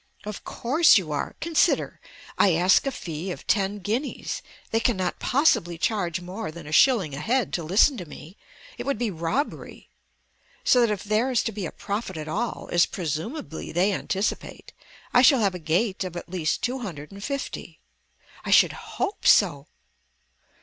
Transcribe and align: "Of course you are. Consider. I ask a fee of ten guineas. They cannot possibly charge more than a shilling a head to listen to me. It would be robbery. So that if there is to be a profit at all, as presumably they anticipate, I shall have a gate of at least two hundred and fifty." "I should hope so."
"Of 0.25 0.43
course 0.43 0.97
you 0.97 1.11
are. 1.11 1.35
Consider. 1.41 1.99
I 2.35 2.53
ask 2.55 2.87
a 2.87 2.91
fee 2.91 3.29
of 3.29 3.45
ten 3.45 3.77
guineas. 3.77 4.41
They 4.71 4.79
cannot 4.79 5.19
possibly 5.19 5.77
charge 5.77 6.19
more 6.21 6.49
than 6.51 6.65
a 6.65 6.71
shilling 6.71 7.13
a 7.13 7.19
head 7.19 7.53
to 7.53 7.63
listen 7.63 7.97
to 7.97 8.05
me. 8.09 8.35
It 8.79 8.87
would 8.87 8.97
be 8.97 9.11
robbery. 9.11 9.89
So 10.63 10.81
that 10.81 10.89
if 10.89 11.03
there 11.03 11.29
is 11.29 11.43
to 11.43 11.51
be 11.51 11.67
a 11.67 11.71
profit 11.71 12.17
at 12.17 12.27
all, 12.27 12.67
as 12.71 12.87
presumably 12.87 13.71
they 13.71 13.93
anticipate, 13.93 14.73
I 15.13 15.21
shall 15.21 15.41
have 15.41 15.53
a 15.53 15.59
gate 15.59 16.03
of 16.03 16.17
at 16.17 16.27
least 16.27 16.63
two 16.63 16.79
hundred 16.79 17.11
and 17.11 17.23
fifty." 17.23 17.79
"I 18.43 18.49
should 18.49 18.73
hope 18.73 19.27
so." 19.27 19.67